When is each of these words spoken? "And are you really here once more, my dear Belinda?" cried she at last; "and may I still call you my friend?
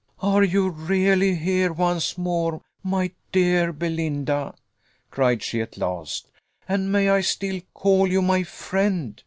"And 0.19 0.33
are 0.33 0.43
you 0.43 0.69
really 0.71 1.35
here 1.35 1.71
once 1.71 2.17
more, 2.17 2.59
my 2.81 3.11
dear 3.31 3.71
Belinda?" 3.71 4.55
cried 5.11 5.43
she 5.43 5.61
at 5.61 5.77
last; 5.77 6.31
"and 6.67 6.91
may 6.91 7.07
I 7.09 7.21
still 7.21 7.61
call 7.75 8.07
you 8.07 8.23
my 8.23 8.41
friend? 8.41 9.19